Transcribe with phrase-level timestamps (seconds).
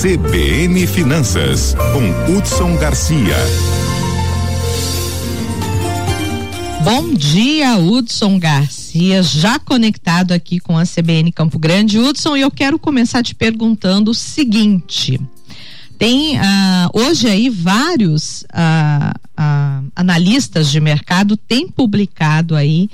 [0.00, 3.36] CBN Finanças, com Hudson Garcia.
[6.82, 11.98] Bom dia, Hudson Garcia, já conectado aqui com a CBN Campo Grande.
[11.98, 15.20] Hudson, eu quero começar te perguntando o seguinte.
[15.98, 16.40] Tem uh,
[16.94, 22.88] hoje aí vários uh, uh, analistas de mercado têm publicado aí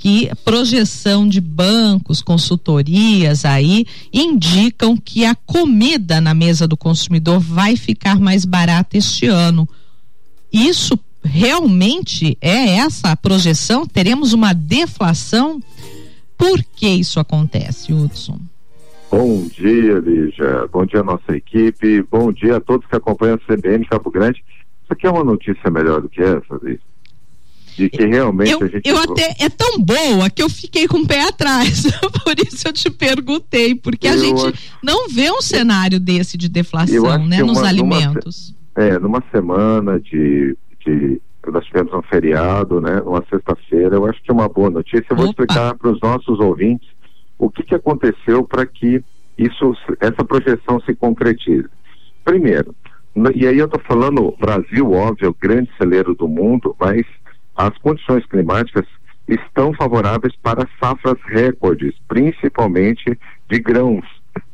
[0.00, 7.76] que projeção de bancos, consultorias aí indicam que a comida na mesa do consumidor vai
[7.76, 9.68] ficar mais barata este ano.
[10.50, 13.86] Isso realmente é essa a projeção?
[13.86, 15.60] Teremos uma deflação?
[16.36, 18.40] Por que isso acontece, Hudson?
[19.10, 20.66] Bom dia, Lígia.
[20.72, 22.02] Bom dia, nossa equipe.
[22.10, 24.42] Bom dia a todos que acompanham a CBN Campo Grande.
[24.82, 26.89] Isso aqui é uma notícia melhor do que essa, Lígia?
[27.80, 28.88] De que realmente eu, a gente.
[28.88, 31.84] Eu até, é tão boa que eu fiquei com o pé atrás.
[32.24, 34.76] Por isso eu te perguntei, porque eu a gente acho...
[34.82, 38.54] não vê um cenário desse de deflação, né, nos alimentos.
[38.76, 41.20] Numa, é, numa semana de de
[41.50, 45.06] nós tivemos um feriado, né, uma sexta-feira, eu acho que é uma boa notícia.
[45.10, 45.42] Eu vou Opa.
[45.42, 46.88] explicar para os nossos ouvintes
[47.38, 49.02] o que, que aconteceu para que
[49.38, 51.66] isso, essa projeção se concretize.
[52.24, 52.74] Primeiro,
[53.34, 57.04] e aí eu estou falando Brasil, óbvio, é o grande celeiro do mundo, mas
[57.56, 58.86] as condições climáticas
[59.28, 64.04] estão favoráveis para safras recordes, principalmente de grãos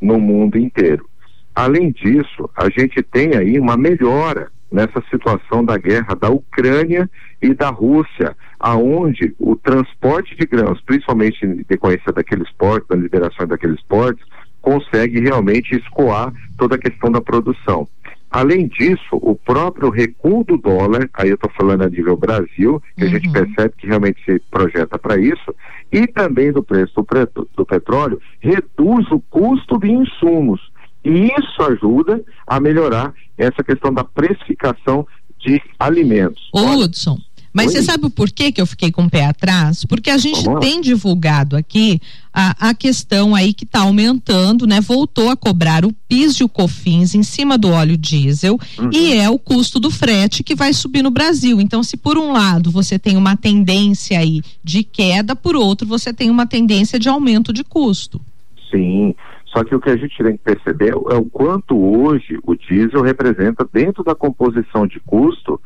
[0.00, 1.08] no mundo inteiro.
[1.54, 7.08] Além disso, a gente tem aí uma melhora nessa situação da guerra da Ucrânia
[7.40, 13.46] e da Rússia, aonde o transporte de grãos, principalmente em decorrência daqueles portos, da liberação
[13.46, 14.26] daqueles portos,
[14.60, 17.86] consegue realmente escoar toda a questão da produção.
[18.34, 23.04] Além disso, o próprio recuo do dólar, aí eu estou falando a nível Brasil, que
[23.04, 23.08] uhum.
[23.08, 23.32] a gente uhum.
[23.32, 25.54] percebe que realmente se projeta para isso,
[25.92, 30.60] e também do preço do, do petróleo, reduz o custo de insumos.
[31.04, 35.06] E isso ajuda a melhorar essa questão da precificação
[35.38, 36.50] de alimentos.
[36.52, 37.16] Ô, Hudson,
[37.54, 39.84] mas você sabe o porquê que eu fiquei com o pé atrás?
[39.84, 42.00] Porque a gente tem divulgado aqui
[42.32, 44.80] a, a questão aí que está aumentando, né?
[44.80, 48.90] Voltou a cobrar o PIS e o COFINS em cima do óleo diesel uhum.
[48.92, 51.60] e é o custo do frete que vai subir no Brasil.
[51.60, 56.12] Então, se por um lado você tem uma tendência aí de queda, por outro você
[56.12, 58.20] tem uma tendência de aumento de custo.
[58.68, 59.14] Sim.
[59.46, 63.02] Só que o que a gente tem que perceber é o quanto hoje o diesel
[63.02, 65.60] representa dentro da composição de custo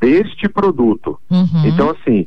[0.00, 1.18] deste produto.
[1.30, 1.66] Uhum.
[1.66, 2.26] Então, assim,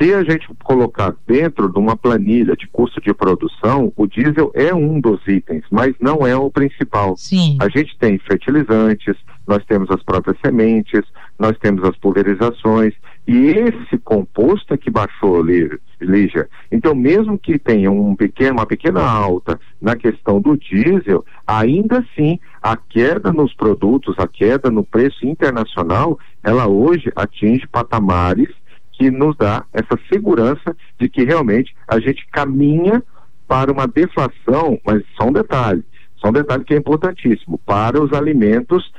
[0.00, 4.74] se a gente colocar dentro de uma planilha de custo de produção, o diesel é
[4.74, 7.16] um dos itens, mas não é o principal.
[7.16, 7.56] Sim.
[7.60, 11.02] A gente tem fertilizantes, nós temos as próprias sementes,
[11.38, 12.94] nós temos as pulverizações,
[13.26, 15.42] e esse composto é que baixou,
[16.00, 16.48] Lígia.
[16.72, 22.40] Então, mesmo que tenha um pequeno, uma pequena alta na questão do diesel, ainda assim,
[22.60, 28.48] a queda nos produtos, a queda no preço internacional, ela hoje atinge patamares
[28.90, 33.02] que nos dá essa segurança de que realmente a gente caminha
[33.46, 35.84] para uma deflação, mas só um detalhe,
[36.16, 38.92] só um detalhe que é importantíssimo, para os alimentos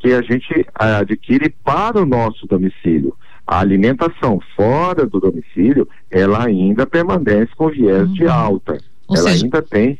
[0.00, 3.16] que a gente adquire para o nosso domicílio.
[3.48, 8.12] A alimentação fora do domicílio, ela ainda permanece com viés uhum.
[8.12, 8.78] de alta.
[9.06, 9.98] Ou ela seja, ainda tem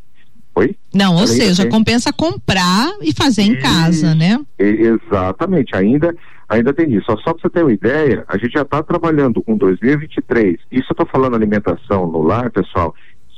[0.59, 0.75] Oi?
[0.93, 1.71] Não, ou seja, tem...
[1.71, 4.41] compensa comprar e fazer em casa, né?
[4.59, 6.13] Exatamente, ainda
[6.49, 7.07] ainda tem isso.
[7.07, 10.59] Só, só para você ter uma ideia, a gente já está trabalhando com 2023.
[10.73, 12.93] Isso eu estou falando alimentação no lar, pessoal.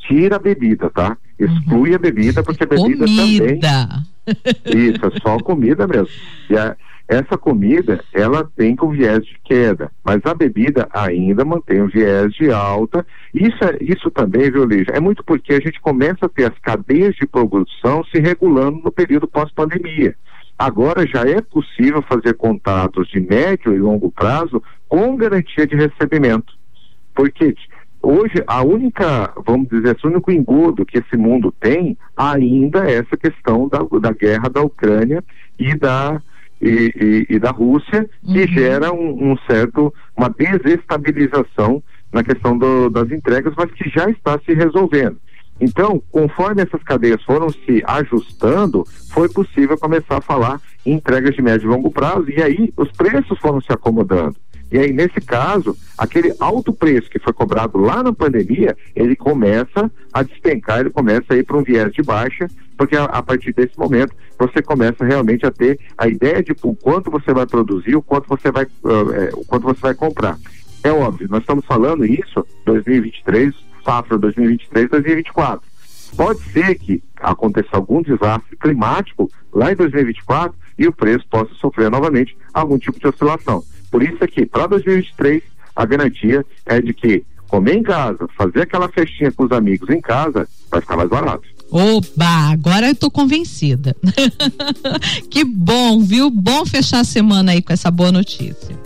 [0.08, 1.16] Tira a bebida, tá?
[1.38, 1.96] Exclui uhum.
[1.96, 3.46] a bebida, porque a bebida comida.
[3.46, 3.60] também.
[4.64, 6.08] Isso, é só comida mesmo.
[6.48, 6.74] E a,
[7.10, 12.32] essa comida, ela tem com viés de queda, mas a bebida ainda mantém o viés
[12.34, 13.04] de alta.
[13.34, 14.92] Isso, é, isso também, viu, Lígia?
[14.94, 18.92] É muito porque a gente começa a ter as cadeias de produção se regulando no
[18.92, 20.14] período pós-pandemia.
[20.56, 26.54] Agora já é possível fazer contratos de médio e longo prazo com garantia de recebimento.
[27.12, 27.56] Porque
[28.00, 32.98] hoje a única, vamos dizer assim, o único engodo que esse mundo tem ainda é
[32.98, 35.24] essa questão da, da guerra da Ucrânia
[35.58, 36.22] e da,
[36.60, 38.48] e, e, e da Rússia, que uhum.
[38.48, 44.38] gera um, um, certo, uma desestabilização na questão do, das entregas, mas que já está
[44.44, 45.16] se resolvendo.
[45.60, 51.42] Então, conforme essas cadeias foram se ajustando, foi possível começar a falar em entregas de
[51.42, 54.36] médio e longo prazo, e aí os preços foram se acomodando.
[54.70, 59.90] E aí, nesse caso, aquele alto preço que foi cobrado lá na pandemia, ele começa
[60.12, 62.46] a despencar, ele começa a ir para um viés de baixa,
[62.76, 66.74] porque a, a, partir desse momento você começa realmente a ter a ideia de o
[66.74, 70.38] quanto você vai produzir, o quanto você vai, uh, é, o quanto você vai comprar.
[70.82, 75.60] É óbvio, nós estamos falando isso 2023 safra 2023-2024.
[76.16, 81.90] pode ser que aconteça algum desastre climático lá em 2024 e o preço possa sofrer
[81.90, 83.62] novamente algum tipo de oscilação.
[83.90, 85.42] Por isso é que para 2023
[85.74, 90.00] a garantia é de que comer em casa, fazer aquela festinha com os amigos em
[90.00, 91.42] casa, vai ficar mais barato.
[91.70, 93.94] Oba, agora eu tô convencida.
[95.30, 96.30] que bom, viu?
[96.30, 98.76] Bom fechar a semana aí com essa boa notícia.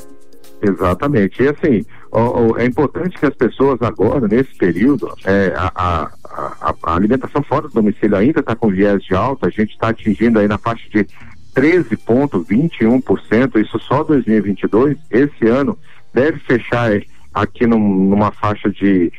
[0.62, 1.42] Exatamente.
[1.42, 6.10] E assim, ó, ó, é importante que as pessoas agora, nesse período, é, a, a,
[6.24, 9.88] a, a, alimentação fora do domicílio ainda está com viés de alta, a gente está
[9.88, 11.06] atingindo aí na faixa de
[11.54, 14.98] 13,21%, isso só 2022.
[15.10, 15.78] Esse ano
[16.12, 16.90] deve fechar
[17.32, 19.10] aqui num, numa faixa de,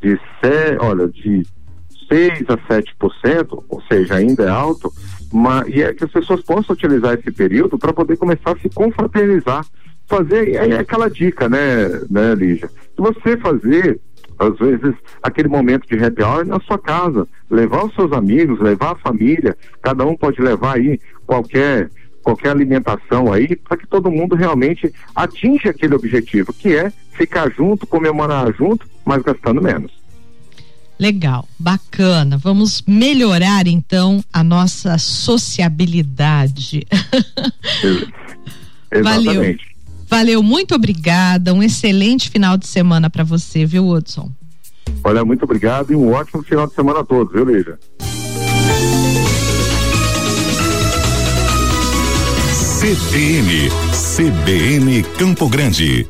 [0.00, 0.18] de,
[0.80, 1.46] olha, de
[2.08, 4.92] 6 a 7%, ou seja, ainda é alto,
[5.32, 8.68] mas, e é que as pessoas possam utilizar esse período para poder começar a se
[8.68, 9.64] confraternizar.
[10.06, 12.68] Fazer, é aquela dica, né, né, Lígia?
[12.98, 14.00] Você fazer,
[14.42, 18.92] às vezes, aquele momento de happy hour na sua casa, levar os seus amigos, levar
[18.92, 21.90] a família, cada um pode levar aí qualquer
[22.22, 27.84] qualquer alimentação aí, para que todo mundo realmente atinja aquele objetivo, que é ficar junto,
[27.84, 29.90] comemorar junto, mas gastando menos.
[30.98, 32.38] Legal, bacana.
[32.38, 36.86] Vamos melhorar então a nossa sociabilidade.
[39.02, 39.56] Valeu.
[40.12, 41.54] Valeu, muito obrigada.
[41.54, 44.30] Um excelente final de semana para você, viu, Hudson?
[45.02, 47.78] Olha, muito obrigado e um ótimo final de semana a todos, viu, Lígia?
[52.78, 56.06] CBN, CBN Campo Grande.